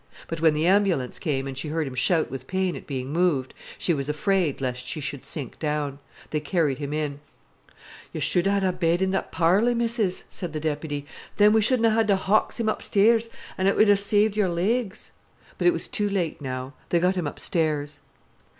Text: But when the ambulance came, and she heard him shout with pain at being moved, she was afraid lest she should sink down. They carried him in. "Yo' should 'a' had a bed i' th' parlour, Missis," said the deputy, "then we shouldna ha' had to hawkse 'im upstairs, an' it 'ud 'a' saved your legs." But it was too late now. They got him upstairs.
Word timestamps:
But 0.27 0.41
when 0.41 0.55
the 0.55 0.65
ambulance 0.65 1.19
came, 1.19 1.45
and 1.45 1.55
she 1.55 1.67
heard 1.67 1.85
him 1.85 1.93
shout 1.93 2.31
with 2.31 2.47
pain 2.47 2.75
at 2.75 2.87
being 2.87 3.13
moved, 3.13 3.53
she 3.77 3.93
was 3.93 4.09
afraid 4.09 4.59
lest 4.59 4.87
she 4.87 4.99
should 4.99 5.27
sink 5.27 5.59
down. 5.59 5.99
They 6.31 6.39
carried 6.39 6.79
him 6.79 6.91
in. 6.91 7.19
"Yo' 8.11 8.19
should 8.19 8.47
'a' 8.47 8.51
had 8.51 8.63
a 8.63 8.73
bed 8.73 9.03
i' 9.03 9.05
th' 9.05 9.31
parlour, 9.31 9.75
Missis," 9.75 10.23
said 10.27 10.53
the 10.53 10.59
deputy, 10.59 11.05
"then 11.37 11.53
we 11.53 11.61
shouldna 11.61 11.91
ha' 11.91 11.97
had 11.97 12.07
to 12.07 12.15
hawkse 12.15 12.59
'im 12.59 12.67
upstairs, 12.67 13.29
an' 13.59 13.67
it 13.67 13.77
'ud 13.77 13.89
'a' 13.89 13.95
saved 13.95 14.35
your 14.35 14.49
legs." 14.49 15.11
But 15.59 15.67
it 15.67 15.71
was 15.71 15.87
too 15.87 16.09
late 16.09 16.41
now. 16.41 16.73
They 16.89 16.99
got 16.99 17.15
him 17.15 17.27
upstairs. 17.27 17.99